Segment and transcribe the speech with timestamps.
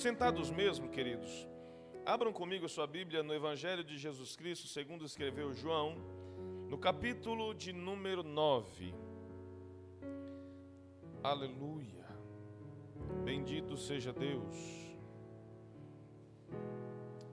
[0.00, 1.46] Sentados mesmo, queridos,
[2.06, 5.94] abram comigo sua Bíblia no Evangelho de Jesus Cristo, segundo escreveu João,
[6.70, 8.94] no capítulo de número 9.
[11.22, 12.06] Aleluia.
[13.26, 14.56] Bendito seja Deus.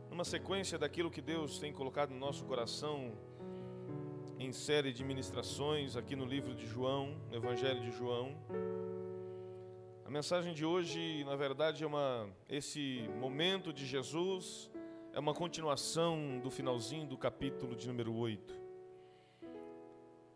[0.09, 3.17] Numa sequência daquilo que Deus tem colocado no nosso coração,
[4.37, 8.35] em série de ministrações aqui no livro de João, no Evangelho de João.
[10.07, 14.71] A mensagem de hoje, na verdade, é uma esse momento de Jesus
[15.11, 18.55] é uma continuação do finalzinho do capítulo de número 8.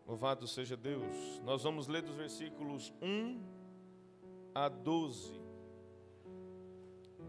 [0.06, 1.40] Louvado seja Deus.
[1.42, 3.40] Nós vamos ler dos versículos 1
[4.54, 5.40] a 12.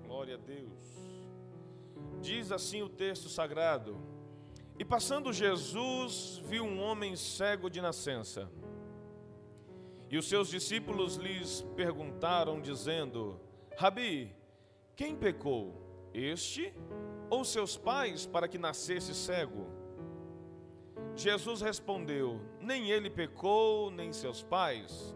[0.05, 0.70] Glória a Deus.
[2.21, 3.98] Diz assim o texto sagrado:
[4.77, 8.51] E passando Jesus, viu um homem cego de nascença.
[10.13, 13.40] E os seus discípulos lhes perguntaram, dizendo:
[13.76, 14.31] Rabi,
[14.95, 15.73] quem pecou,
[16.13, 16.71] este
[17.31, 19.65] ou seus pais, para que nascesse cego?
[21.15, 25.15] Jesus respondeu: Nem ele pecou, nem seus pais,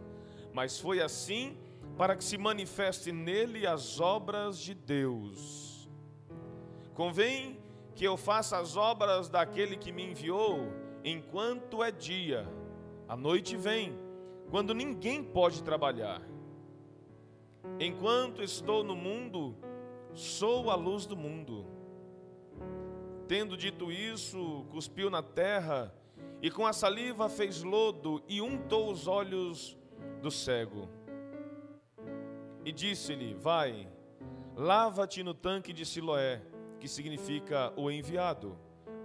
[0.51, 1.55] mas foi assim
[1.95, 5.87] para que se manifeste nele as obras de Deus.
[6.95, 7.59] Convém
[7.93, 12.51] que eu faça as obras daquele que me enviou enquanto é dia.
[13.07, 14.06] A noite vem
[14.49, 16.21] quando ninguém pode trabalhar.
[17.79, 19.55] Enquanto estou no mundo,
[20.13, 21.65] sou a luz do mundo.
[23.27, 25.93] Tendo dito isso, cuspiu na terra
[26.41, 29.77] e com a saliva fez lodo e untou os olhos
[30.21, 30.87] do cego.
[32.63, 33.87] E disse-lhe: Vai,
[34.55, 36.41] lava-te no tanque de Siloé,
[36.79, 38.57] que significa o enviado.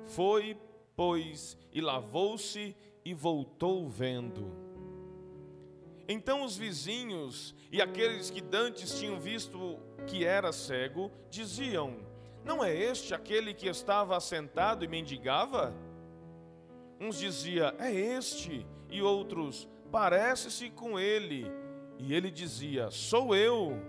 [0.05, 0.57] Foi,
[0.95, 4.72] pois, e lavou-se e voltou vendo.
[6.09, 11.99] Então os vizinhos e aqueles que dantes tinham visto que era cego, diziam:
[12.45, 15.75] Não é este aquele que estava assentado e mendigava?
[17.01, 21.47] Uns dizia: É este, e outros: Parece-se com ele.
[21.99, 23.81] E ele dizia: Sou eu.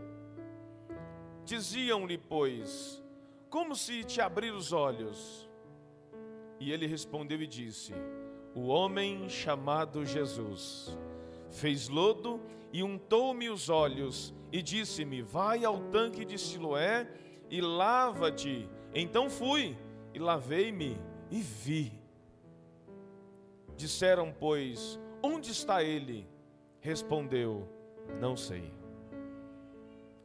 [1.43, 3.03] Diziam-lhe, pois:
[3.49, 5.49] Como se te abrir os olhos?
[6.59, 7.93] E ele respondeu e disse:
[8.53, 10.95] O homem chamado Jesus
[11.53, 12.41] fez lodo
[12.73, 17.07] e untou-me os olhos e disse-me: Vai ao tanque de Siloé
[17.49, 18.69] e lava-te.
[18.93, 19.77] Então fui
[20.13, 20.97] e lavei-me
[21.31, 21.91] e vi.
[23.75, 26.27] Disseram, pois, onde está ele?
[26.79, 27.67] Respondeu,
[28.19, 28.71] não sei.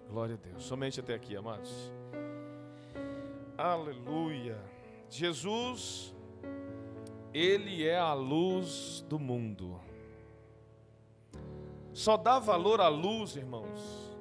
[0.09, 0.65] Glória a Deus.
[0.65, 1.93] Somente até aqui, amados.
[3.57, 4.59] Aleluia.
[5.09, 6.15] Jesus,
[7.33, 9.81] Ele é a luz do mundo.
[11.93, 14.17] Só dá valor à luz, irmãos,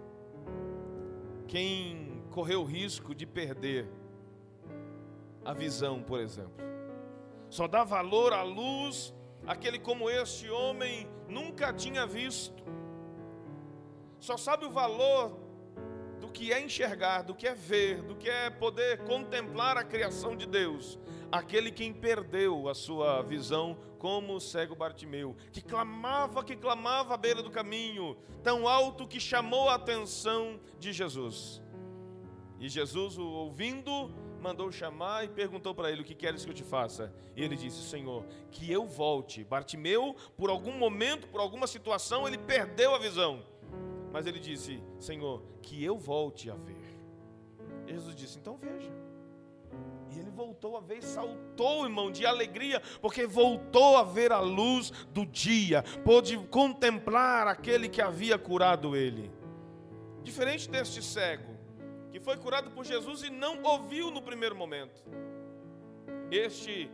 [1.47, 3.87] quem correu o risco de perder
[5.43, 6.65] a visão, por exemplo.
[7.49, 9.13] Só dá valor à luz
[9.45, 12.63] aquele como este homem nunca tinha visto.
[14.19, 15.37] Só sabe o valor
[16.37, 20.45] que é enxergar, do que é ver, do que é poder contemplar a criação de
[20.45, 20.99] Deus,
[21.31, 27.17] aquele quem perdeu a sua visão como o cego Bartimeu, que clamava, que clamava à
[27.17, 31.59] beira do caminho, tão alto que chamou a atenção de Jesus.
[32.59, 36.55] E Jesus, o ouvindo, mandou chamar e perguntou para ele: O que queres que eu
[36.55, 37.11] te faça?
[37.35, 39.43] E ele disse: Senhor, que eu volte.
[39.43, 43.43] Bartimeu, por algum momento, por alguma situação, ele perdeu a visão.
[44.11, 46.97] Mas ele disse: Senhor, que eu volte a ver.
[47.85, 48.91] Jesus disse: Então veja.
[50.09, 54.91] E ele voltou a ver, saltou, irmão, de alegria, porque voltou a ver a luz
[55.11, 59.29] do dia, pôde contemplar aquele que havia curado ele.
[60.23, 61.53] Diferente deste cego,
[62.11, 65.03] que foi curado por Jesus e não ouviu no primeiro momento.
[66.31, 66.89] Este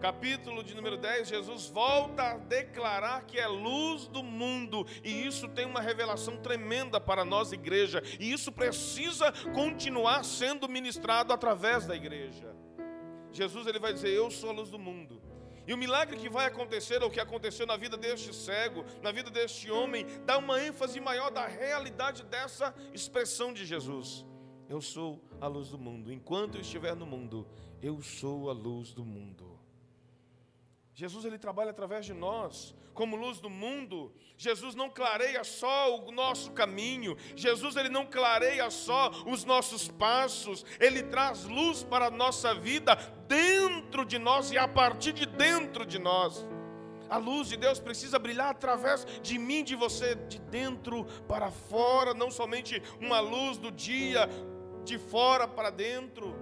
[0.00, 5.46] capítulo de número 10, Jesus volta a declarar que é luz do mundo, e isso
[5.48, 11.94] tem uma revelação tremenda para nós, igreja, e isso precisa continuar sendo ministrado através da
[11.94, 12.56] igreja.
[13.30, 15.20] Jesus ele vai dizer: Eu sou a luz do mundo.
[15.66, 19.30] E o milagre que vai acontecer, ou que aconteceu na vida deste cego, na vida
[19.30, 24.24] deste homem, dá uma ênfase maior da realidade dessa expressão de Jesus.
[24.68, 26.12] Eu sou a luz do mundo.
[26.12, 27.46] Enquanto eu estiver no mundo,
[27.82, 29.59] eu sou a luz do mundo.
[30.94, 34.12] Jesus ele trabalha através de nós, como luz do mundo.
[34.36, 37.16] Jesus não clareia só o nosso caminho.
[37.36, 40.64] Jesus ele não clareia só os nossos passos.
[40.78, 42.94] Ele traz luz para a nossa vida
[43.26, 46.46] dentro de nós e a partir de dentro de nós.
[47.08, 52.14] A luz de Deus precisa brilhar através de mim, de você, de dentro para fora,
[52.14, 54.28] não somente uma luz do dia,
[54.84, 56.34] de fora para dentro.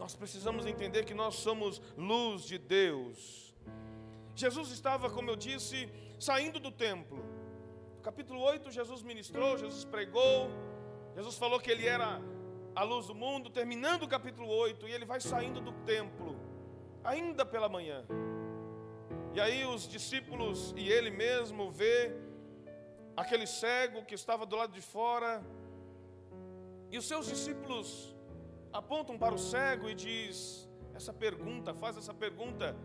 [0.00, 3.54] Nós precisamos entender que nós somos luz de Deus.
[4.34, 7.22] Jesus estava, como eu disse, saindo do templo.
[8.02, 10.48] capítulo 8, Jesus ministrou, Jesus pregou,
[11.14, 12.18] Jesus falou que ele era
[12.74, 16.34] a luz do mundo, terminando o capítulo 8, e ele vai saindo do templo,
[17.04, 18.06] ainda pela manhã.
[19.34, 22.16] E aí os discípulos e ele mesmo vê
[23.14, 25.44] aquele cego que estava do lado de fora,
[26.90, 28.16] e os seus discípulos
[28.72, 32.76] apontam para o cego e diz essa pergunta, faz essa pergunta,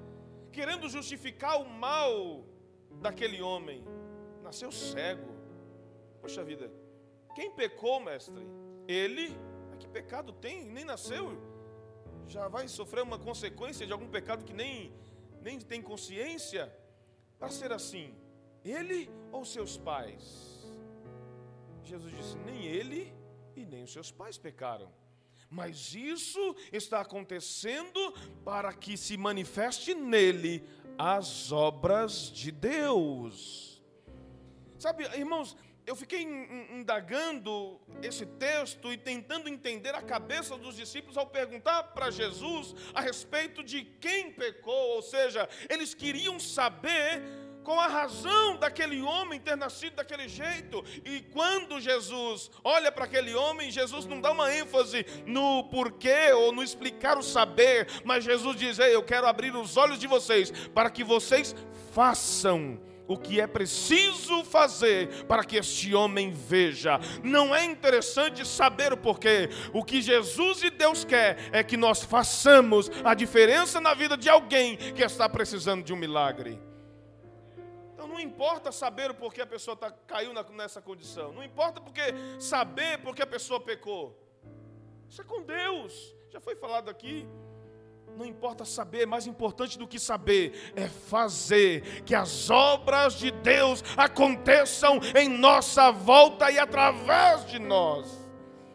[0.51, 2.45] querendo justificar o mal
[3.01, 3.83] daquele homem.
[4.41, 5.33] Nasceu cego.
[6.21, 6.71] Poxa vida,
[7.35, 8.47] quem pecou, mestre?
[8.87, 9.35] Ele?
[9.75, 10.65] que pecado tem?
[10.65, 11.37] Nem nasceu.
[12.27, 14.91] Já vai sofrer uma consequência de algum pecado que nem,
[15.41, 16.73] nem tem consciência?
[17.37, 18.15] Para ser assim,
[18.63, 20.65] ele ou seus pais?
[21.83, 23.13] Jesus disse: nem ele
[23.55, 24.91] e nem os seus pais pecaram.
[25.55, 28.13] Mas isso está acontecendo
[28.43, 30.67] para que se manifeste nele
[30.97, 33.81] as obras de Deus.
[34.77, 35.55] Sabe, irmãos,
[35.87, 36.23] eu fiquei
[36.71, 42.99] indagando esse texto e tentando entender a cabeça dos discípulos ao perguntar para Jesus a
[42.99, 47.21] respeito de quem pecou, ou seja, eles queriam saber
[47.65, 50.85] com a razão daquele homem ter nascido daquele jeito.
[51.03, 56.53] E quando Jesus olha para aquele homem, Jesus não dá uma ênfase no porquê ou
[56.53, 60.51] no explicar o saber, mas Jesus diz: Ei, eu quero abrir os olhos de vocês
[60.73, 61.55] para que vocês
[61.91, 66.99] façam o que é preciso fazer para que este homem veja.
[67.23, 69.49] Não é interessante saber o porquê.
[69.73, 74.29] O que Jesus e Deus quer é que nós façamos a diferença na vida de
[74.29, 76.59] alguém que está precisando de um milagre.
[78.15, 81.33] Não importa saber o porquê a pessoa tá, caiu nessa condição.
[81.33, 82.01] Não importa porque
[82.39, 84.17] saber porque a pessoa pecou.
[85.09, 86.15] Isso é com Deus.
[86.29, 87.27] Já foi falado aqui.
[88.15, 93.83] Não importa saber, mais importante do que saber é fazer que as obras de Deus
[93.97, 98.25] aconteçam em nossa volta e através de nós.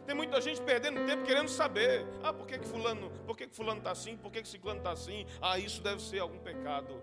[0.05, 2.07] Tem muita gente perdendo tempo querendo saber.
[2.23, 4.19] Ah, por que, que fulano, por que, que fulano está assim?
[4.19, 5.25] Por que, que ciclano está assim?
[5.41, 7.01] Ah, isso deve ser algum pecado.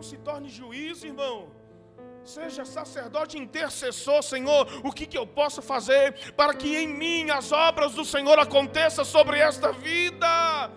[0.00, 1.36] Não se torne juiz, irmão.
[2.34, 4.62] Seja sacerdote intercessor, Senhor.
[4.88, 9.04] O que, que eu posso fazer para que em mim as obras do Senhor aconteçam
[9.04, 10.70] sobre esta vida?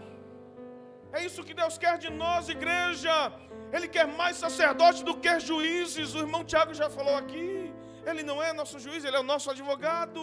[1.14, 3.16] É isso que Deus quer de nós, igreja.
[3.72, 6.14] Ele quer mais sacerdotes do que juízes.
[6.16, 7.74] O irmão Tiago já falou aqui.
[8.06, 10.22] Ele não é nosso juiz, ele é o nosso advogado.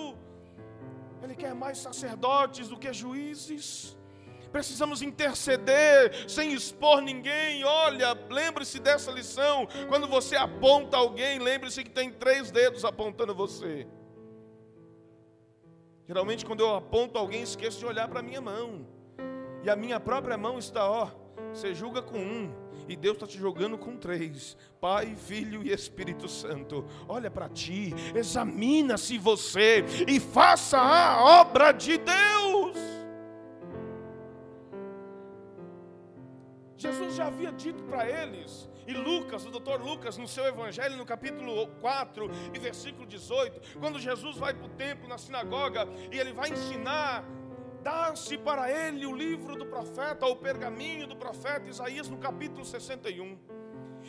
[1.23, 3.97] Ele quer mais sacerdotes do que juízes.
[4.53, 7.65] Precisamos interceder sem expor ninguém.
[7.65, 9.67] Olha, lembre-se dessa lição.
[9.89, 13.87] Quando você aponta alguém, lembre-se que tem três dedos apontando você.
[16.07, 18.87] Geralmente, quando eu aponto alguém, esqueço de olhar para a minha mão.
[19.63, 21.09] E a minha própria mão está, ó,
[21.53, 22.53] você julga com um,
[22.89, 26.85] e Deus está te jogando com três: Pai, Filho e Espírito Santo.
[27.09, 33.00] Olha para ti, examina-se você e faça a obra de Deus.
[36.81, 41.05] Jesus já havia dito para eles, e Lucas, o doutor Lucas, no seu evangelho, no
[41.05, 46.33] capítulo 4 e versículo 18, quando Jesus vai para o templo, na sinagoga, e ele
[46.33, 47.23] vai ensinar
[47.83, 53.39] dá-se para ele o livro do profeta, o pergaminho do profeta Isaías, no capítulo 61.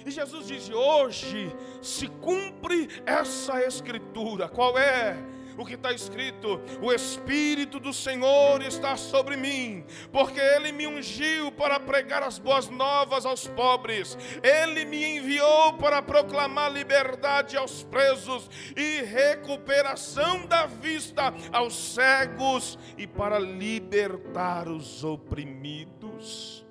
[0.06, 4.48] E Jesus diz: Hoje se cumpre essa escritura.
[4.48, 5.18] Qual é?
[5.58, 11.52] O que está escrito: O Espírito do Senhor está sobre mim, porque Ele me ungiu
[11.52, 18.50] para pregar as boas novas aos pobres, Ele me enviou para proclamar liberdade aos presos
[18.76, 26.66] e recuperação da vista aos cegos e para libertar os oprimidos.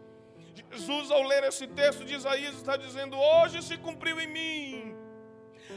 [0.72, 4.89] Jesus, ao ler esse texto de Isaías, está dizendo: Hoje se cumpriu em mim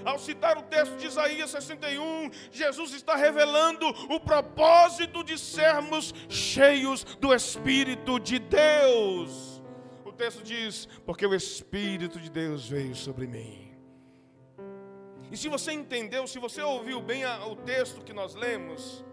[0.06, 7.04] ao citar o texto de Isaías 61, Jesus está revelando o propósito de sermos cheios
[7.04, 9.62] do Espírito de Deus.
[10.06, 13.76] O texto diz: Porque o Espírito de Deus veio sobre mim.
[15.32, 19.04] E se você entendeu, se você ouviu bem o texto que nós lemos,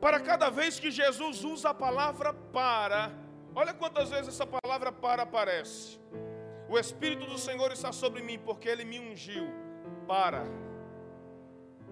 [0.00, 3.10] para cada vez que Jesus usa a palavra para,
[3.54, 5.98] olha quantas vezes essa palavra para aparece.
[6.68, 9.48] O Espírito do Senhor está sobre mim, porque Ele me ungiu
[10.10, 10.44] para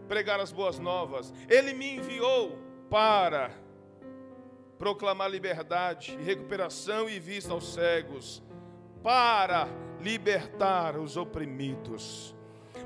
[0.08, 1.32] pregar as boas novas.
[1.48, 2.58] Ele me enviou
[2.90, 3.52] para
[4.76, 8.42] proclamar liberdade, recuperação e vista aos cegos,
[9.04, 9.68] para
[10.00, 12.34] libertar os oprimidos.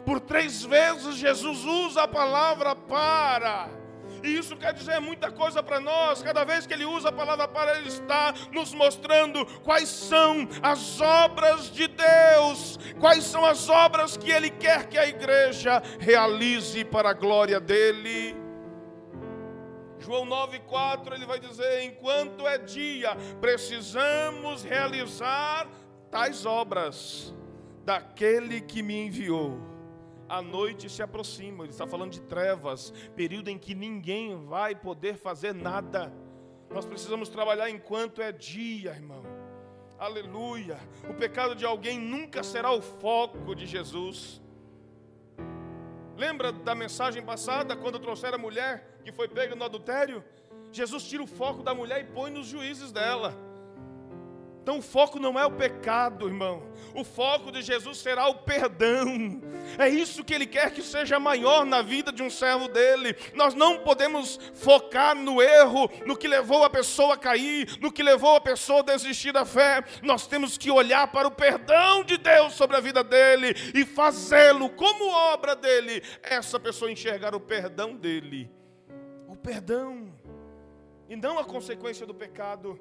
[0.04, 3.70] Por três vezes Jesus usa a palavra para.
[4.22, 6.22] E isso quer dizer muita coisa para nós.
[6.22, 11.00] Cada vez que ele usa a palavra para, ele está nos mostrando quais são as
[11.00, 17.10] obras de Deus, quais são as obras que ele quer que a igreja realize para
[17.10, 18.36] a glória dele.
[19.98, 25.68] João 9,4 ele vai dizer: enquanto é dia, precisamos realizar
[26.10, 27.34] tais obras
[27.84, 29.71] daquele que me enviou.
[30.32, 35.14] A noite se aproxima, ele está falando de trevas, período em que ninguém vai poder
[35.14, 36.10] fazer nada.
[36.70, 39.22] Nós precisamos trabalhar enquanto é dia, irmão.
[39.98, 40.78] Aleluia.
[41.06, 44.40] O pecado de alguém nunca será o foco de Jesus.
[46.16, 50.24] Lembra da mensagem passada, quando trouxeram a mulher que foi pega no adultério?
[50.72, 53.36] Jesus tira o foco da mulher e põe nos juízes dela.
[54.62, 56.62] Então o foco não é o pecado, irmão.
[56.95, 59.42] O foco de Jesus será o perdão.
[59.76, 63.16] É isso que ele quer que seja maior na vida de um servo dele.
[63.35, 68.04] Nós não podemos focar no erro, no que levou a pessoa a cair, no que
[68.04, 69.83] levou a pessoa a desistir da fé.
[70.00, 74.71] Nós temos que olhar para o perdão de Deus sobre a vida dele e fazê-lo
[74.71, 76.04] como obra dele.
[76.23, 78.49] Essa pessoa enxergar o perdão dele.
[79.26, 80.14] O perdão
[81.09, 82.78] e não a consequência do pecado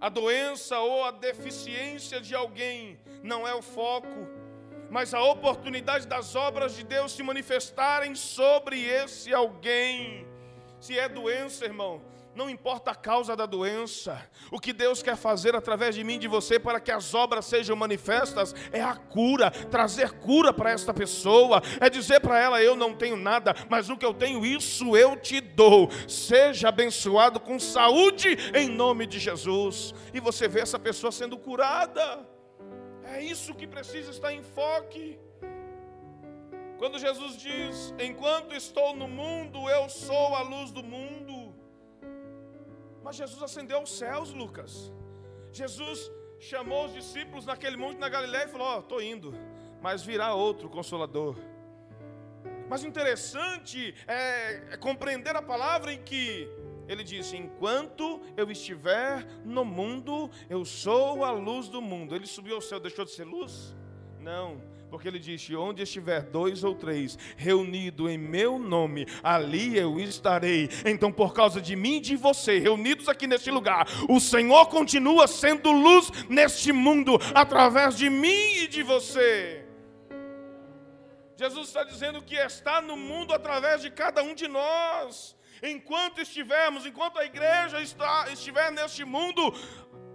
[0.00, 4.28] a doença ou a deficiência de alguém não é o foco,
[4.90, 10.26] mas a oportunidade das obras de Deus se manifestarem sobre esse alguém.
[10.80, 12.00] Se é doença, irmão,
[12.40, 16.20] não importa a causa da doença, o que Deus quer fazer através de mim e
[16.20, 20.94] de você para que as obras sejam manifestas é a cura, trazer cura para esta
[20.94, 24.96] pessoa, é dizer para ela: eu não tenho nada, mas o que eu tenho, isso
[24.96, 25.90] eu te dou.
[26.08, 29.92] Seja abençoado com saúde em nome de Jesus.
[30.14, 32.26] E você vê essa pessoa sendo curada.
[33.04, 35.18] É isso que precisa estar em foque.
[36.78, 41.39] Quando Jesus diz: Enquanto estou no mundo, eu sou a luz do mundo.
[43.02, 44.92] Mas Jesus ascendeu aos céus, Lucas.
[45.52, 49.34] Jesus chamou os discípulos naquele monte na Galiléia e falou: oh, estou indo,
[49.80, 51.36] mas virá outro consolador.
[52.68, 56.48] Mas interessante é, é compreender a palavra em que
[56.86, 62.14] ele disse: Enquanto eu estiver no mundo, eu sou a luz do mundo.
[62.14, 63.74] Ele subiu ao céu, deixou de ser luz?
[64.20, 69.98] Não porque ele disse: Onde estiver dois ou três reunidos em meu nome, ali eu
[70.00, 70.68] estarei.
[70.84, 75.26] Então, por causa de mim e de você, reunidos aqui neste lugar, o Senhor continua
[75.26, 79.64] sendo luz neste mundo, através de mim e de você.
[81.36, 85.34] Jesus está dizendo que está no mundo através de cada um de nós.
[85.62, 89.54] Enquanto estivermos, enquanto a igreja está, estiver neste mundo,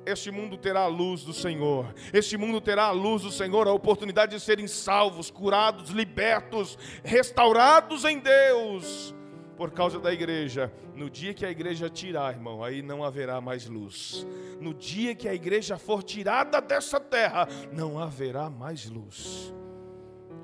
[0.06, 1.94] este mundo terá a luz do Senhor.
[2.14, 8.06] Este mundo terá a luz do Senhor, a oportunidade de serem salvos, curados, libertos, restaurados
[8.06, 9.14] em Deus.
[9.58, 13.66] Por causa da igreja, no dia que a igreja tirar, irmão, aí não haverá mais
[13.68, 14.28] luz.
[14.60, 19.54] No dia que a igreja for tirada dessa terra, não haverá mais luz.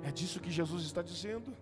[0.04, 1.54] É disso que Jesus está dizendo.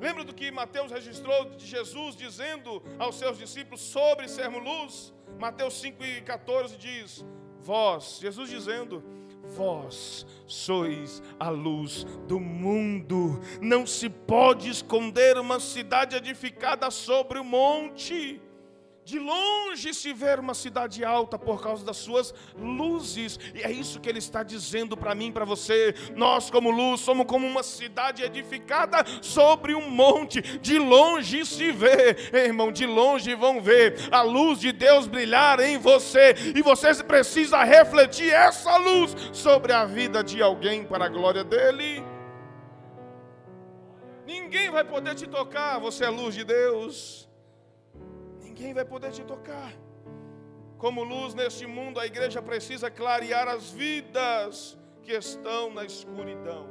[0.00, 5.14] Lembra do que Mateus registrou de Jesus dizendo aos seus discípulos sobre sermos luz?
[5.38, 7.24] Mateus 5,14 diz:
[7.68, 9.04] Vós, Jesus dizendo,
[9.44, 13.38] vós sois a luz do mundo.
[13.60, 18.40] Não se pode esconder uma cidade edificada sobre o monte.
[19.08, 23.98] De longe se vê uma cidade alta por causa das suas luzes, e é isso
[24.00, 25.94] que ele está dizendo para mim, para você.
[26.14, 30.42] Nós, como luz, somos como uma cidade edificada sobre um monte.
[30.58, 35.78] De longe se vê, irmão, de longe vão ver a luz de Deus brilhar em
[35.78, 41.42] você, e você precisa refletir essa luz sobre a vida de alguém para a glória
[41.44, 42.04] dele.
[44.26, 47.27] Ninguém vai poder te tocar, você é luz de Deus
[48.58, 49.72] ninguém vai poder te tocar.
[50.78, 56.66] Como luz neste mundo, a igreja precisa clarear as vidas que estão na escuridão.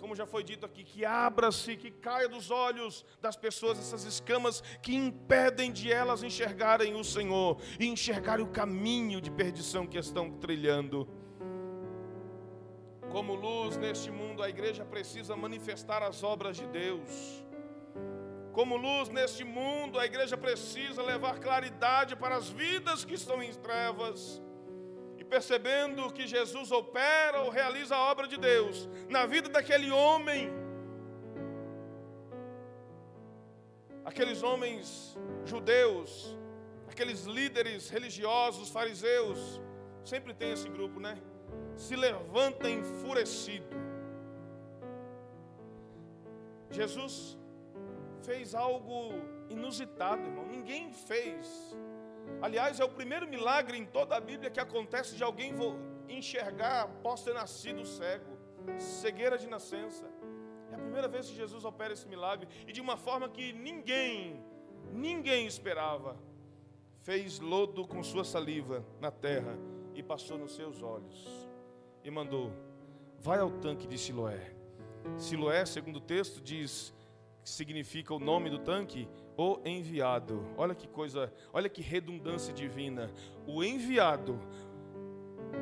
[0.00, 4.62] Como já foi dito aqui, que abra-se, que caia dos olhos das pessoas essas escamas
[4.80, 10.30] que impedem de elas enxergarem o Senhor e enxergarem o caminho de perdição que estão
[10.30, 11.06] trilhando.
[13.10, 17.47] Como luz neste mundo, a igreja precisa manifestar as obras de Deus.
[18.58, 23.52] Como luz neste mundo, a igreja precisa levar claridade para as vidas que estão em
[23.54, 24.42] trevas.
[25.16, 30.50] E percebendo que Jesus opera ou realiza a obra de Deus na vida daquele homem,
[34.04, 36.36] aqueles homens judeus,
[36.90, 39.60] aqueles líderes religiosos, fariseus,
[40.04, 41.16] sempre tem esse grupo, né?
[41.76, 43.76] Se levanta enfurecido
[46.72, 47.38] Jesus
[48.18, 49.12] fez algo
[49.48, 50.46] inusitado, irmão.
[50.46, 51.76] Ninguém fez.
[52.42, 55.52] Aliás, é o primeiro milagre em toda a Bíblia que acontece de alguém
[56.08, 58.36] enxergar após ter nascido cego,
[58.78, 60.04] cegueira de nascença.
[60.70, 64.42] É a primeira vez que Jesus opera esse milagre e de uma forma que ninguém,
[64.92, 66.16] ninguém esperava.
[67.00, 69.56] Fez lodo com sua saliva na terra
[69.94, 71.48] e passou nos seus olhos
[72.04, 72.52] e mandou:
[73.18, 74.54] Vai ao tanque de Siloé.
[75.16, 76.92] Siloé, segundo o texto, diz
[77.48, 80.44] que significa o nome do tanque, o enviado.
[80.56, 83.10] Olha que coisa, olha que redundância divina.
[83.46, 84.38] O enviado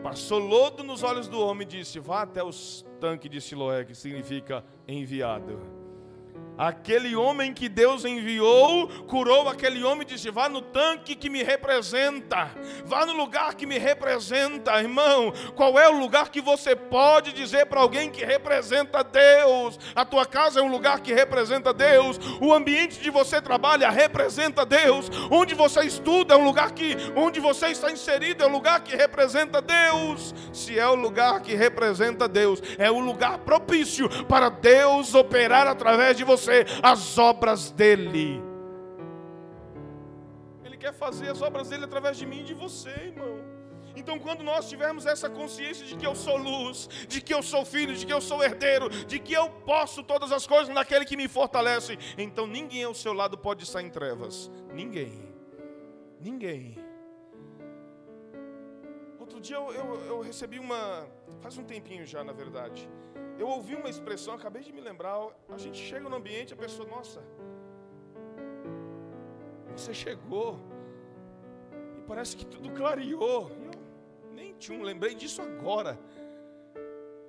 [0.03, 2.51] passou lodo nos olhos do homem e disse: Vá até o
[3.01, 5.76] tanque de Siloé, que significa enviado.
[6.59, 11.43] Aquele homem que Deus enviou, curou aquele homem e disse: Vá no tanque que me
[11.43, 12.51] representa,
[12.87, 15.33] vá no lugar que me representa, irmão.
[15.55, 19.79] Qual é o lugar que você pode dizer para alguém que representa Deus?
[19.95, 24.65] A tua casa é um lugar que representa Deus, o ambiente de você trabalha representa
[24.65, 28.81] Deus, onde você estuda é um lugar que, onde você está inserido é um lugar
[28.81, 30.35] que representa Deus.
[30.55, 36.17] Se é o lugar que representa Deus, é o lugar propício para Deus operar através
[36.17, 38.41] de você você as obras dele.
[40.65, 43.45] Ele quer fazer as obras dele através de mim e de você, irmão.
[43.97, 47.65] Então, quando nós tivermos essa consciência de que eu sou luz, de que eu sou
[47.65, 51.17] filho, de que eu sou herdeiro, de que eu posso todas as coisas naquele que
[51.17, 54.51] me fortalece, então ninguém ao seu lado pode estar em trevas.
[54.75, 55.35] Ninguém.
[56.21, 56.77] Ninguém.
[59.19, 61.09] Outro dia eu, eu, eu recebi uma.
[61.41, 62.87] Faz um tempinho já, na verdade.
[63.39, 65.17] Eu ouvi uma expressão, acabei de me lembrar.
[65.49, 67.23] A gente chega no ambiente, a pessoa, nossa,
[69.77, 70.59] você chegou
[71.99, 73.51] e parece que tudo clareou.
[73.51, 75.99] Eu nem tinha, lembrei disso agora.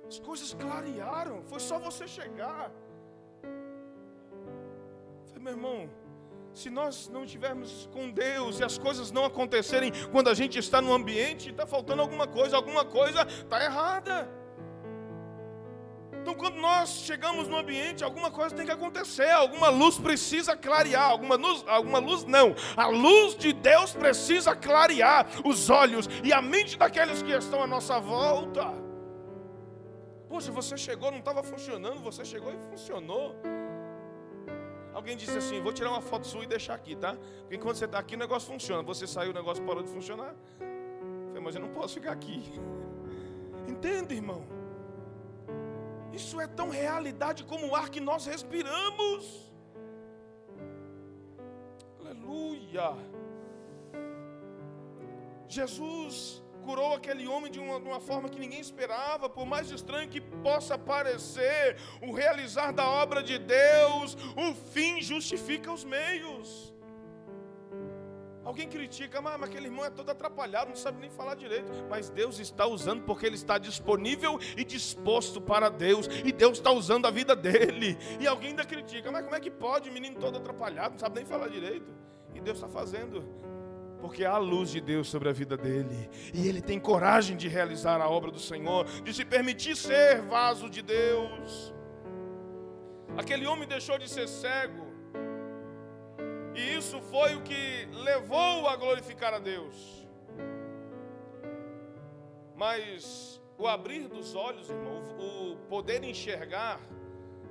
[0.06, 2.72] As coisas clarearam, foi só você chegar.
[5.26, 5.90] falei, meu irmão,
[6.54, 10.80] se nós não estivermos com Deus e as coisas não acontecerem quando a gente está
[10.80, 14.37] no ambiente, está faltando alguma coisa, alguma coisa está errada.
[16.28, 21.08] Então, quando nós chegamos no ambiente, alguma coisa tem que acontecer, alguma luz precisa clarear,
[21.08, 22.54] alguma luz, alguma luz não.
[22.76, 27.66] A luz de Deus precisa clarear os olhos e a mente daqueles que estão à
[27.66, 28.74] nossa volta.
[30.28, 33.34] Poxa, você chegou, não estava funcionando, você chegou e funcionou.
[34.92, 37.16] Alguém disse assim: Vou tirar uma foto sua e deixar aqui, tá?
[37.40, 38.82] Porque enquanto você está aqui, o negócio funciona.
[38.82, 40.34] Você saiu, o negócio parou de funcionar.
[40.60, 42.52] Eu falei, mas eu não posso ficar aqui.
[43.66, 44.57] Entende, irmão?
[46.12, 49.52] Isso é tão realidade como o ar que nós respiramos.
[52.00, 52.96] Aleluia.
[55.48, 60.08] Jesus curou aquele homem de uma, de uma, forma que ninguém esperava, por mais estranho
[60.08, 66.74] que possa parecer, o realizar da obra de Deus, o fim justifica os meios.
[68.48, 71.70] Alguém critica, mas, aquele irmão é todo atrapalhado, não sabe nem falar direito.
[71.86, 76.08] Mas Deus está usando porque ele está disponível e disposto para Deus.
[76.24, 77.98] E Deus está usando a vida dele.
[78.18, 79.90] E alguém ainda critica, mas como é que pode?
[79.90, 81.92] O menino todo atrapalhado, não sabe nem falar direito.
[82.34, 83.22] E Deus está fazendo.
[84.00, 86.08] Porque há a luz de Deus sobre a vida dele.
[86.32, 90.70] E ele tem coragem de realizar a obra do Senhor, de se permitir ser vaso
[90.70, 91.74] de Deus.
[93.14, 94.87] Aquele homem deixou de ser cego
[96.58, 100.08] e isso foi o que levou a glorificar a Deus.
[102.56, 106.80] Mas o abrir dos olhos, irmão, o poder enxergar,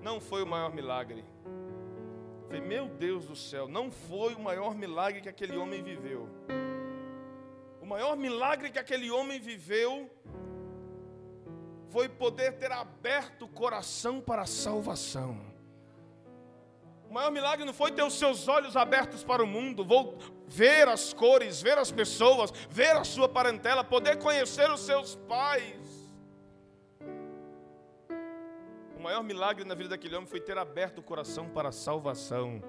[0.02, 1.24] não foi o maior milagre.
[2.48, 6.28] Falei, meu Deus do céu, não foi o maior milagre que aquele homem viveu.
[7.82, 10.12] O maior milagre que aquele homem viveu
[11.90, 15.57] foi poder ter aberto o coração para a salvação.
[17.10, 20.88] O maior milagre não foi ter os seus olhos abertos para o mundo, vou ver
[20.90, 25.88] as cores, ver as pessoas, ver a sua parentela, poder conhecer os seus pais.
[28.98, 32.62] O maior milagre na vida daquele homem foi ter aberto o coração para a salvação.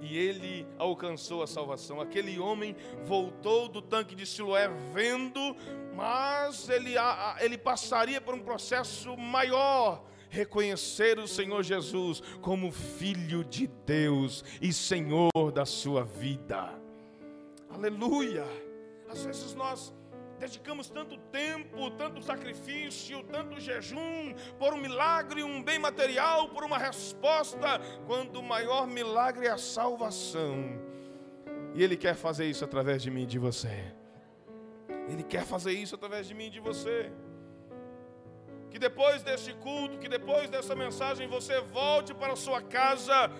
[0.00, 2.00] E ele alcançou a salvação.
[2.00, 5.56] Aquele homem voltou do tanque de Siloé vendo,
[5.94, 6.94] mas ele,
[7.40, 10.04] ele passaria por um processo maior
[10.36, 16.78] reconhecer o Senhor Jesus como Filho de Deus e Senhor da sua vida.
[17.70, 18.44] Aleluia!
[19.08, 19.94] Às vezes nós
[20.38, 26.76] dedicamos tanto tempo, tanto sacrifício, tanto jejum, por um milagre, um bem material, por uma
[26.76, 30.78] resposta, quando o maior milagre é a salvação.
[31.74, 33.94] E Ele quer fazer isso através de mim e de você.
[35.08, 37.10] Ele quer fazer isso através de mim e de você.
[38.70, 43.30] Que depois deste culto, que depois dessa mensagem você volte para a sua casa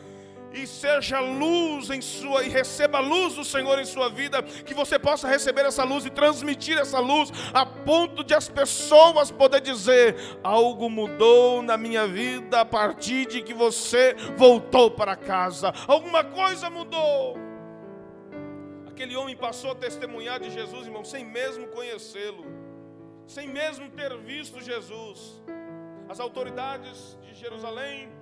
[0.52, 4.74] e seja luz em sua e receba a luz do Senhor em sua vida, que
[4.74, 9.60] você possa receber essa luz e transmitir essa luz a ponto de as pessoas poder
[9.60, 15.72] dizer: algo mudou na minha vida a partir de que você voltou para casa.
[15.86, 17.36] Alguma coisa mudou.
[18.86, 22.46] Aquele homem passou a testemunhar de Jesus, irmão, sem mesmo conhecê-lo,
[23.26, 25.42] sem mesmo ter visto Jesus.
[26.08, 28.16] As autoridades de Jerusalém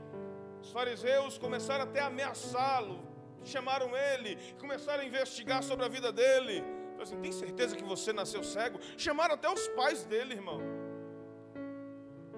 [0.64, 2.98] os fariseus começaram até a ameaçá-lo,
[3.44, 6.62] chamaram ele, começaram a investigar sobre a vida dele.
[6.62, 8.78] Falaram assim, tem certeza que você nasceu cego?
[8.96, 10.60] Chamaram até os pais dele, irmão.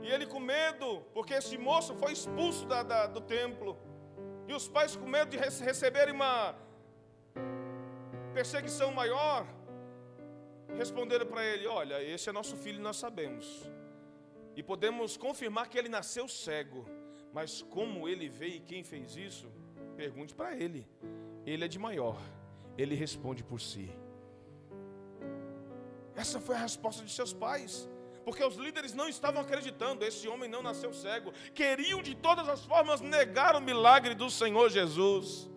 [0.03, 3.79] E ele com medo, porque esse moço foi expulso da, da, do templo.
[4.49, 6.57] E os pais com medo de receberem uma
[8.35, 9.47] perseguição maior,
[10.75, 13.71] responderam para ele: Olha, esse é nosso filho, nós sabemos.
[14.55, 16.87] E podemos confirmar que ele nasceu cego.
[17.33, 19.53] Mas como ele veio e quem fez isso,
[19.95, 20.89] pergunte para ele.
[21.45, 22.19] Ele é de maior,
[22.79, 23.91] ele responde por si.
[26.15, 27.89] Essa foi a resposta de seus pais.
[28.25, 31.31] Porque os líderes não estavam acreditando, esse homem não nasceu cego.
[31.55, 35.49] Queriam de todas as formas negar o milagre do Senhor Jesus.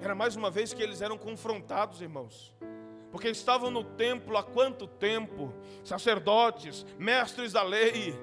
[0.00, 2.54] Era mais uma vez que eles eram confrontados, irmãos.
[3.12, 5.54] Porque estavam no templo há quanto tempo?
[5.84, 8.18] Sacerdotes, mestres da lei,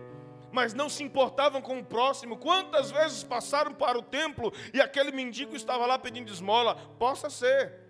[0.52, 2.38] mas não se importavam com o próximo.
[2.38, 6.76] Quantas vezes passaram para o templo e aquele mendigo estava lá pedindo esmola?
[6.98, 7.88] Possa ser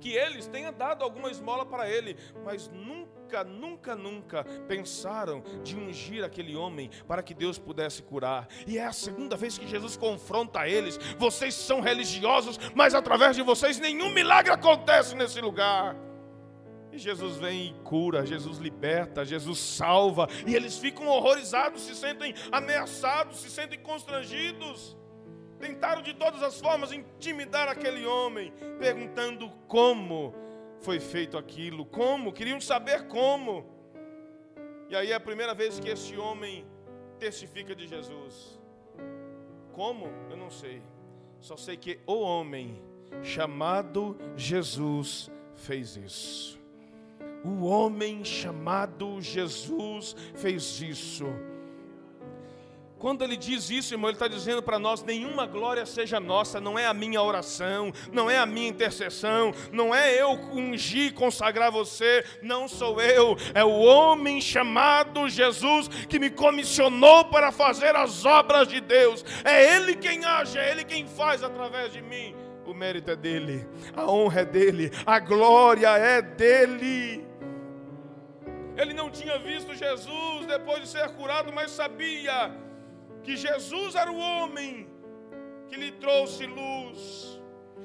[0.00, 6.24] que eles tenham dado alguma esmola para ele, mas nunca, nunca, nunca pensaram de ungir
[6.24, 8.48] aquele homem para que Deus pudesse curar.
[8.66, 13.42] E é a segunda vez que Jesus confronta eles: vocês são religiosos, mas através de
[13.42, 16.07] vocês nenhum milagre acontece nesse lugar.
[16.98, 23.40] Jesus vem e cura, Jesus liberta, Jesus salva, e eles ficam horrorizados, se sentem ameaçados,
[23.40, 24.96] se sentem constrangidos.
[25.58, 30.34] Tentaram de todas as formas intimidar aquele homem, perguntando como
[30.80, 33.66] foi feito aquilo, como, queriam saber como.
[34.88, 36.64] E aí é a primeira vez que esse homem
[37.18, 38.58] testifica de Jesus.
[39.72, 40.06] Como?
[40.30, 40.82] Eu não sei.
[41.40, 42.82] Só sei que o homem
[43.22, 46.58] chamado Jesus fez isso.
[47.44, 51.26] O homem chamado Jesus fez isso.
[52.98, 56.76] Quando ele diz isso, irmão, ele está dizendo para nós: nenhuma glória seja nossa, não
[56.76, 62.24] é a minha oração, não é a minha intercessão, não é eu ungir, consagrar você,
[62.42, 68.66] não sou eu, é o homem chamado Jesus que me comissionou para fazer as obras
[68.66, 72.34] de Deus, é Ele quem age, é Ele quem faz através de mim.
[72.66, 77.27] O mérito é dele, a honra é dele, a glória é dele.
[78.78, 82.52] Ele não tinha visto Jesus depois de ser curado, mas sabia
[83.24, 84.88] que Jesus era o homem
[85.68, 87.40] que lhe trouxe luz.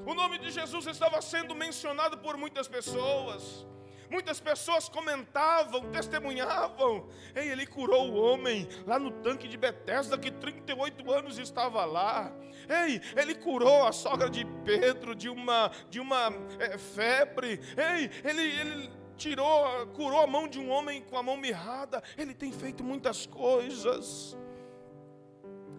[0.05, 3.65] O nome de Jesus estava sendo mencionado por muitas pessoas.
[4.07, 7.09] Muitas pessoas comentavam, testemunhavam.
[7.33, 12.31] Ei, ele curou o homem lá no tanque de Betesda que 38 anos estava lá.
[12.69, 17.59] Ei, ele curou a sogra de Pedro de uma de uma é, febre.
[17.75, 22.01] Ei, ele, ele tirou, curou a mão de um homem com a mão mirrada.
[22.17, 24.37] Ele tem feito muitas coisas.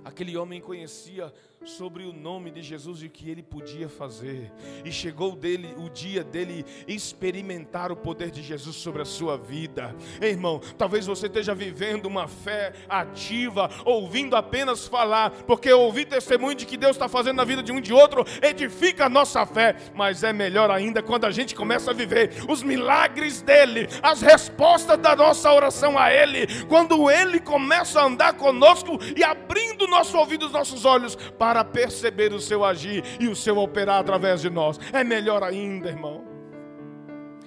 [0.05, 1.33] Aquele homem conhecia
[1.67, 4.53] sobre o nome de Jesus e o que ele podia fazer.
[4.85, 9.95] E chegou dele o dia dele experimentar o poder de Jesus sobre a sua vida.
[10.21, 16.55] Ei, irmão, talvez você esteja vivendo uma fé ativa, ouvindo apenas falar, porque ouvir testemunho
[16.55, 19.77] de que Deus está fazendo na vida de um de outro edifica a nossa fé,
[19.95, 24.99] mas é melhor ainda quando a gente começa a viver os milagres dele, as respostas
[24.99, 30.47] da nossa oração a ele, quando ele começa a andar conosco e abrindo nosso ouvido,
[30.47, 34.51] os nossos olhos para para perceber o seu agir e o seu operar através de
[34.51, 34.77] nós.
[34.93, 36.25] É melhor ainda, irmão.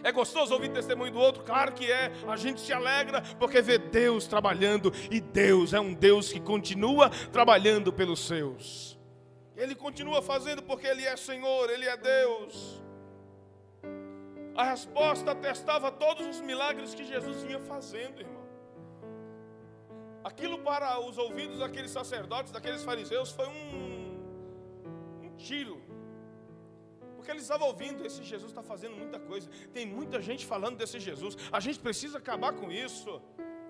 [0.02, 1.44] É gostoso ouvir testemunho do outro?
[1.44, 2.14] Claro que é.
[2.26, 7.10] A gente se alegra porque vê Deus trabalhando e Deus é um Deus que continua
[7.34, 8.98] trabalhando pelos seus.
[9.58, 12.82] Ele continua fazendo porque Ele é Senhor, Ele é Deus.
[14.56, 18.48] A resposta atestava todos os milagres que Jesus vinha fazendo, irmão.
[20.24, 23.97] Aquilo para os ouvidos daqueles sacerdotes, daqueles fariseus, foi um,
[25.38, 25.82] tiro.
[27.16, 29.50] Porque eles estavam ouvindo, esse Jesus está fazendo muita coisa.
[29.74, 31.38] Tem muita gente falando desse Jesus.
[31.52, 33.22] A gente precisa acabar com isso.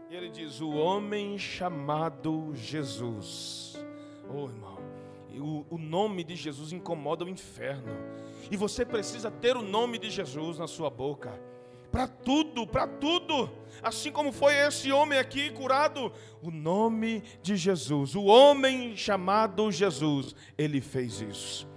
[0.09, 3.77] E ele diz: o homem chamado Jesus.
[4.29, 4.77] Oh, irmão,
[5.39, 7.93] o, o nome de Jesus incomoda o inferno.
[8.49, 11.39] E você precisa ter o nome de Jesus na sua boca
[11.91, 13.49] para tudo, para tudo.
[13.81, 20.35] Assim como foi esse homem aqui curado, o nome de Jesus, o homem chamado Jesus,
[20.57, 21.67] ele fez isso.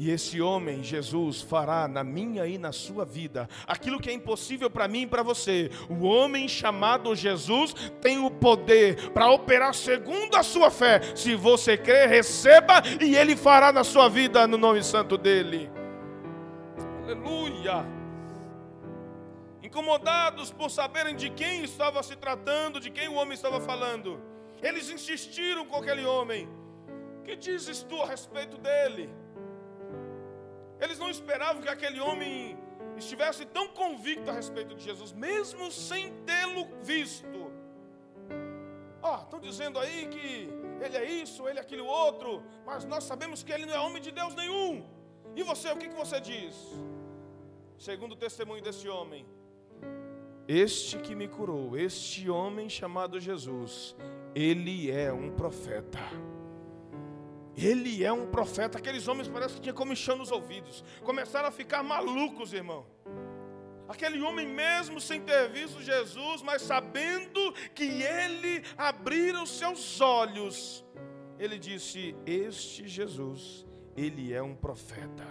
[0.00, 4.70] E esse homem, Jesus, fará na minha e na sua vida aquilo que é impossível
[4.70, 5.70] para mim e para você.
[5.90, 11.02] O homem chamado Jesus tem o poder para operar segundo a sua fé.
[11.14, 15.70] Se você crer, receba e ele fará na sua vida no nome santo dele.
[17.04, 17.99] Aleluia.
[19.70, 24.20] Incomodados por saberem de quem estava se tratando, de quem o homem estava falando,
[24.60, 26.48] eles insistiram com aquele homem:
[27.24, 29.08] Que dizes tu a respeito dele?
[30.80, 32.58] Eles não esperavam que aquele homem
[32.96, 37.40] estivesse tão convicto a respeito de Jesus, mesmo sem tê-lo visto.
[39.00, 40.50] Ó, oh, estão dizendo aí que
[40.84, 44.02] ele é isso, ele é aquilo outro, mas nós sabemos que ele não é homem
[44.02, 44.84] de Deus nenhum.
[45.36, 46.56] E você, o que, que você diz?
[47.78, 49.24] Segundo o testemunho desse homem,
[50.52, 53.94] este que me curou, este homem chamado Jesus,
[54.34, 56.00] ele é um profeta.
[57.56, 58.78] Ele é um profeta.
[58.78, 60.82] Aqueles homens parece que tinha comichão nos ouvidos.
[61.04, 62.84] Começaram a ficar malucos, irmão.
[63.88, 70.84] Aquele homem mesmo sem ter visto Jesus, mas sabendo que ele abriu os seus olhos,
[71.38, 73.64] ele disse: Este Jesus,
[73.96, 75.28] ele é um profeta.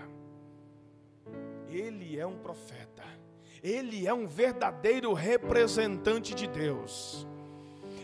[1.68, 3.19] Ele é um profeta.
[3.64, 7.28] Ele é um verdadeiro representante de Deus.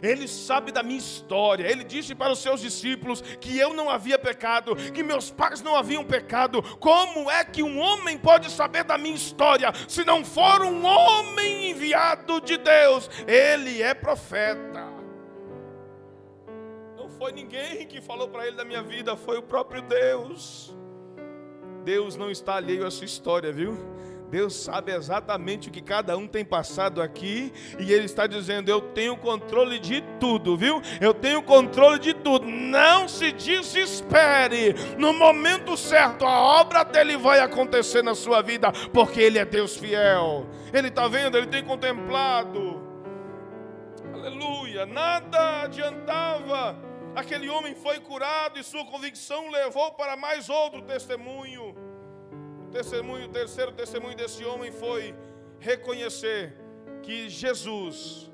[0.02, 1.66] Ele sabe da minha história.
[1.66, 5.76] Ele disse para os seus discípulos que eu não havia pecado, que meus pais não
[5.76, 6.62] haviam pecado.
[6.78, 11.72] Como é que um homem pode saber da minha história se não for um homem
[11.72, 13.10] enviado de Deus?
[13.28, 14.86] Ele é profeta.
[16.98, 20.76] Não foi ninguém que falou para ele da minha vida, foi o próprio Deus.
[21.84, 23.78] Deus não está alheio à sua história, viu?
[24.30, 28.82] Deus sabe exatamente o que cada um tem passado aqui, e Ele está dizendo: Eu
[28.82, 30.82] tenho controle de tudo, viu?
[31.00, 32.48] Eu tenho controle de tudo.
[32.48, 39.22] Não se desespere, no momento certo, a obra dele vai acontecer na sua vida, porque
[39.22, 40.48] Ele é Deus fiel.
[40.74, 42.84] Ele está vendo, Ele tem contemplado.
[44.14, 46.76] Aleluia, nada adiantava.
[47.16, 51.85] Aquele homem foi curado e sua convicção levou para mais outro testemunho
[52.76, 55.16] testemunho, o terceiro testemunho desse homem foi
[55.60, 56.54] reconhecer
[57.02, 58.30] que Jesus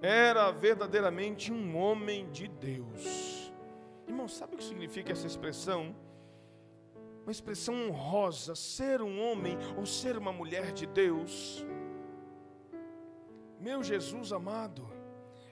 [0.00, 3.52] era verdadeiramente um homem de Deus.
[4.06, 5.96] Irmão, sabe o que significa essa expressão?
[7.24, 11.66] Uma expressão honrosa, ser um homem ou ser uma mulher de Deus.
[13.58, 14.88] Meu Jesus amado,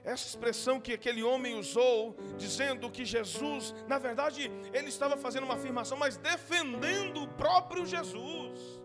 [0.03, 5.53] essa expressão que aquele homem usou, dizendo que Jesus, na verdade, ele estava fazendo uma
[5.53, 8.81] afirmação, mas defendendo o próprio Jesus.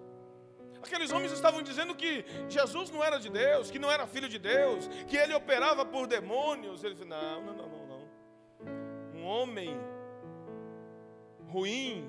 [0.83, 4.39] Aqueles homens estavam dizendo que Jesus não era de Deus, que não era filho de
[4.39, 6.85] Deus, que ele operava por demônios.
[6.85, 8.09] Ele disse: não, não, não, não, não.
[9.15, 9.77] Um homem
[11.49, 12.09] ruim,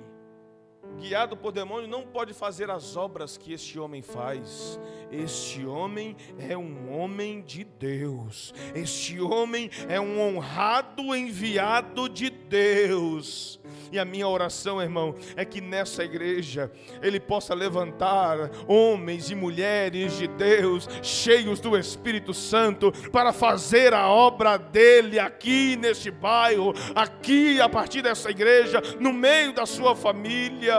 [0.98, 4.78] guiado por demônio, não pode fazer as obras que este homem faz.
[5.10, 8.52] Este homem é um homem de Deus.
[8.74, 13.58] Este homem é um honrado enviado de Deus.
[13.90, 20.18] E a minha oração, irmão, é que nessa igreja ele possa levantar homens e mulheres
[20.18, 27.60] de Deus, cheios do Espírito Santo, para fazer a obra dele aqui neste bairro, aqui
[27.60, 30.77] a partir dessa igreja, no meio da sua família.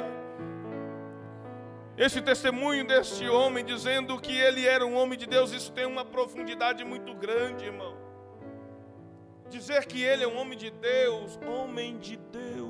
[1.99, 6.05] Esse testemunho desse homem dizendo que ele era um homem de Deus, isso tem uma
[6.05, 7.93] profundidade muito grande, irmão.
[9.49, 12.68] Dizer que ele é um homem de Deus, homem de Deus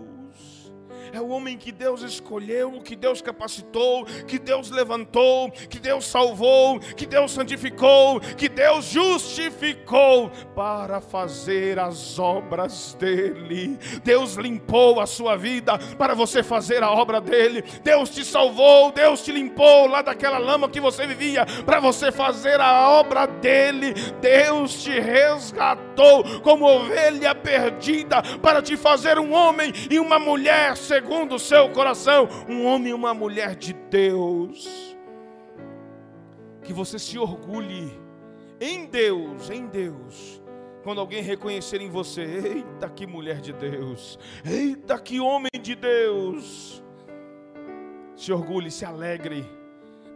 [1.13, 6.79] é o homem que Deus escolheu, que Deus capacitou, que Deus levantou, que Deus salvou,
[6.79, 13.77] que Deus santificou, que Deus justificou para fazer as obras dele.
[14.03, 17.63] Deus limpou a sua vida para você fazer a obra dele.
[17.83, 22.59] Deus te salvou, Deus te limpou lá daquela lama que você vivia para você fazer
[22.59, 23.93] a obra dele.
[24.21, 31.35] Deus te resgatou como ovelha perdida para te fazer um homem e uma mulher segundo
[31.35, 34.97] o seu coração, um homem e uma mulher de Deus.
[36.61, 37.97] Que você se orgulhe
[38.59, 40.41] em Deus, em Deus.
[40.83, 46.83] Quando alguém reconhecer em você, eita que mulher de Deus, eita que homem de Deus.
[48.13, 49.49] Se orgulhe, se alegre,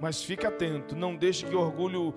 [0.02, 2.14] mas fique atento, não deixe que o orgulho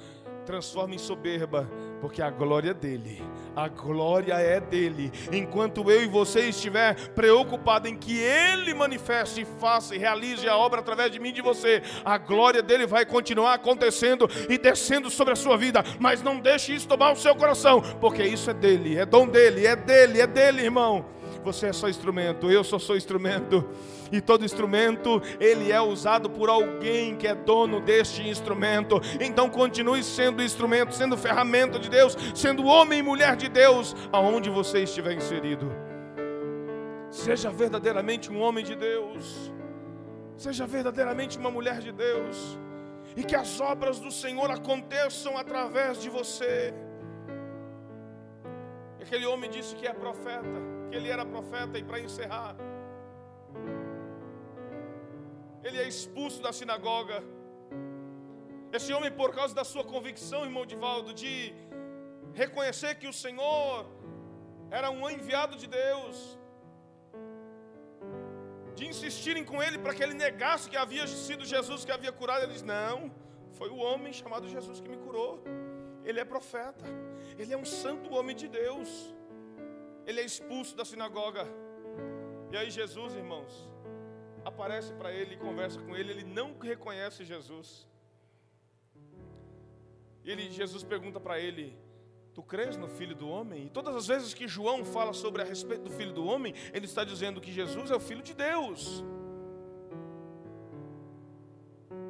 [0.46, 1.68] transforma em soberba,
[2.00, 3.20] porque a glória é dele,
[3.54, 5.12] a glória é dele.
[5.32, 10.80] Enquanto eu e você estiver preocupado em que ele manifeste, faça e realize a obra
[10.80, 15.32] através de mim e de você, a glória dele vai continuar acontecendo e descendo sobre
[15.32, 15.82] a sua vida.
[15.98, 19.66] Mas não deixe isso tomar o seu coração, porque isso é dele, é dom dele,
[19.66, 21.04] é dele, é dele, irmão.
[21.46, 23.64] Você é só instrumento, eu só sou instrumento
[24.10, 29.00] e todo instrumento ele é usado por alguém que é dono deste instrumento.
[29.20, 34.50] Então continue sendo instrumento, sendo ferramenta de Deus, sendo homem e mulher de Deus, aonde
[34.50, 35.70] você estiver inserido.
[37.10, 39.52] Seja verdadeiramente um homem de Deus.
[40.36, 42.58] Seja verdadeiramente uma mulher de Deus.
[43.16, 46.74] E que as obras do Senhor aconteçam através de você.
[49.00, 52.56] Aquele homem disse que é profeta, que ele era profeta, e para encerrar,
[55.66, 57.22] ele é expulso da sinagoga.
[58.72, 61.52] Esse homem, por causa da sua convicção, irmão Divaldo, de
[62.34, 63.86] reconhecer que o Senhor
[64.70, 66.38] era um enviado de Deus,
[68.74, 72.42] de insistirem com ele para que ele negasse que havia sido Jesus que havia curado,
[72.44, 73.10] ele diz: Não,
[73.52, 75.42] foi o homem chamado Jesus que me curou.
[76.04, 76.84] Ele é profeta,
[77.38, 79.14] ele é um santo homem de Deus.
[80.06, 81.46] Ele é expulso da sinagoga.
[82.52, 83.68] E aí, Jesus, irmãos,
[84.44, 87.88] aparece para ele e conversa com ele, ele não reconhece Jesus.
[90.24, 91.76] E ele, Jesus pergunta para ele:
[92.32, 93.66] Tu crês no Filho do Homem?
[93.66, 96.84] E todas as vezes que João fala sobre a respeito do Filho do Homem, ele
[96.84, 99.04] está dizendo que Jesus é o Filho de Deus.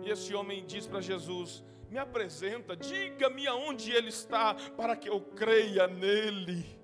[0.03, 5.21] E esse homem diz para Jesus: Me apresenta, diga-me aonde ele está, para que eu
[5.21, 6.76] creia nele.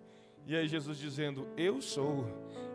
[0.47, 2.27] E aí Jesus dizendo: Eu sou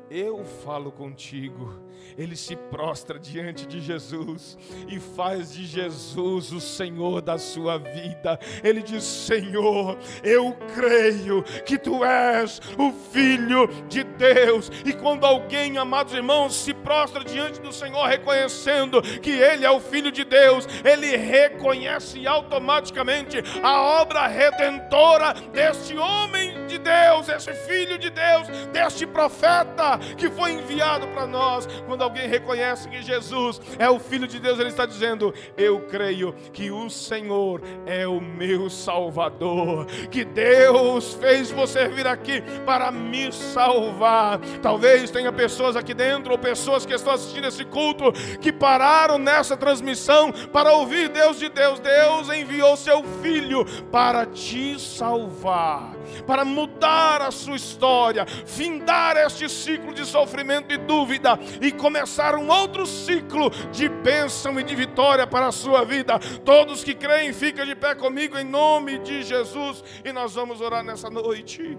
[0.09, 1.87] eu falo contigo.
[2.17, 8.39] Ele se prostra diante de Jesus e faz de Jesus o Senhor da sua vida.
[8.63, 14.71] Ele diz: Senhor, eu creio que tu és o Filho de Deus.
[14.85, 19.79] E quando alguém, amados irmãos, se prostra diante do Senhor, reconhecendo que Ele é o
[19.79, 27.97] Filho de Deus, ele reconhece automaticamente a obra redentora deste homem de Deus, esse Filho
[27.97, 31.67] de Deus, deste profeta que foi enviado para nós.
[31.85, 36.33] Quando alguém reconhece que Jesus é o Filho de Deus, ele está dizendo: Eu creio
[36.53, 43.31] que o Senhor é o meu Salvador, que Deus fez você vir aqui para me
[43.31, 44.39] salvar.
[44.61, 49.57] Talvez tenha pessoas aqui dentro, ou pessoas que estão assistindo esse culto, que pararam nessa
[49.57, 51.79] transmissão para ouvir Deus de Deus.
[51.79, 59.93] Deus enviou seu Filho para te salvar, para mudar a sua história, findar este ciclo
[59.93, 65.47] de sofrimento e dúvida e começar um outro ciclo de bênção e de vitória para
[65.47, 66.19] a sua vida.
[66.43, 70.83] Todos que creem, fiquem de pé comigo em nome de Jesus e nós vamos orar
[70.83, 71.77] nessa noite.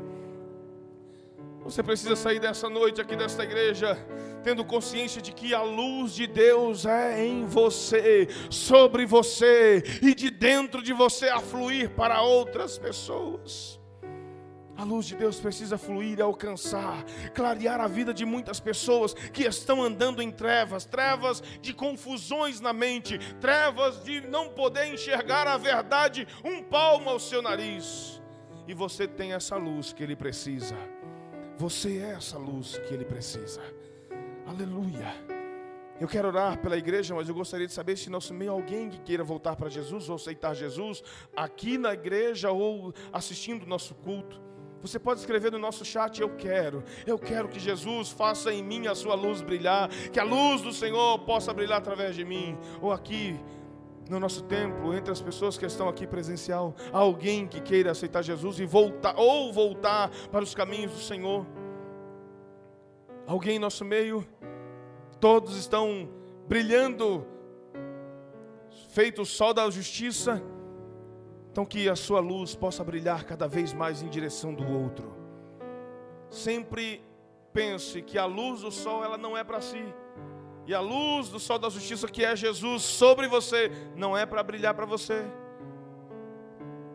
[1.63, 3.99] Você precisa sair dessa noite aqui desta igreja
[4.43, 10.31] tendo consciência de que a luz de Deus é em você, sobre você e de
[10.31, 13.78] dentro de você a fluir para outras pessoas.
[14.79, 19.43] A luz de Deus precisa fluir e alcançar, clarear a vida de muitas pessoas que
[19.43, 25.57] estão andando em trevas, trevas de confusões na mente, trevas de não poder enxergar a
[25.57, 28.23] verdade um palmo ao seu nariz.
[28.69, 30.77] E você tem essa luz que ele precisa.
[31.57, 33.61] Você é essa luz que ele precisa.
[34.47, 35.13] Aleluia.
[36.01, 39.01] Eu quero orar pela igreja, mas eu gostaria de saber se nosso meio alguém que
[39.01, 41.03] queira voltar para Jesus ou aceitar Jesus
[41.35, 44.47] aqui na igreja ou assistindo o nosso culto.
[44.81, 48.87] Você pode escrever no nosso chat: Eu quero, eu quero que Jesus faça em mim
[48.87, 52.57] a sua luz brilhar, que a luz do Senhor possa brilhar através de mim.
[52.81, 53.39] Ou aqui
[54.09, 58.59] no nosso templo, entre as pessoas que estão aqui presencial, alguém que queira aceitar Jesus
[58.59, 61.47] e voltar, ou voltar para os caminhos do Senhor.
[63.27, 64.27] Alguém em nosso meio,
[65.21, 66.09] todos estão
[66.47, 67.27] brilhando,
[68.89, 70.43] feito o sol da justiça
[71.59, 75.13] então que a sua luz possa brilhar cada vez mais em direção do outro.
[76.31, 77.05] Sempre
[77.53, 79.85] pense que a luz do sol ela não é para si.
[80.69, 84.41] E a luz do sol da justiça que é Jesus sobre você não é para
[84.41, 85.25] brilhar para você.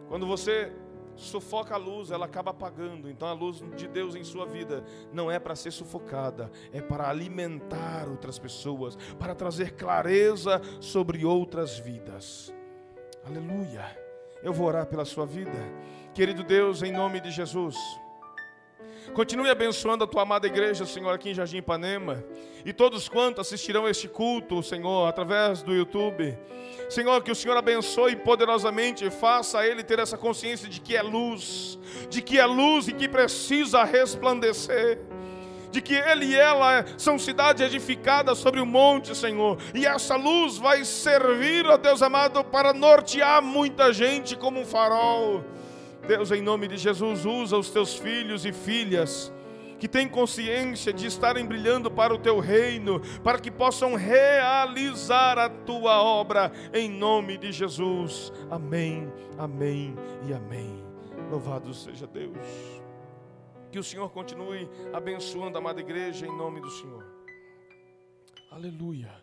[0.08, 0.71] Quando você
[1.13, 3.09] sufoca a luz, ela acaba apagando.
[3.09, 7.09] Então a luz de Deus em sua vida não é para ser sufocada, é para
[7.09, 12.53] alimentar outras pessoas, para trazer clareza sobre outras vidas.
[13.26, 14.03] Aleluia.
[14.43, 15.57] Eu vou orar pela sua vida.
[16.13, 17.77] Querido Deus, em nome de Jesus.
[19.13, 22.21] Continue abençoando a tua amada igreja, Senhor, aqui em Jardim Ipanema.
[22.65, 26.37] E todos quantos assistirão este culto, Senhor, através do YouTube.
[26.89, 31.79] Senhor, que o Senhor abençoe poderosamente faça ele ter essa consciência de que é luz,
[32.09, 34.99] de que é luz e que precisa resplandecer
[35.74, 39.57] de que ele e ela são cidades edificadas sobre o monte, Senhor.
[39.74, 45.43] E essa luz vai servir, ó Deus amado, para nortear muita gente como um farol.
[46.07, 49.34] Deus, em nome de Jesus, usa os teus filhos e filhas
[49.80, 55.49] que têm consciência de estarem brilhando para o teu reino, para que possam realizar a
[55.49, 58.32] tua obra, em nome de Jesus.
[58.49, 59.95] Amém, amém
[60.26, 60.82] e amém.
[61.30, 62.82] Louvado seja Deus.
[63.74, 67.03] Que o Senhor continue abençoando a amada igreja em nome do Senhor.
[68.51, 69.22] Aleluia.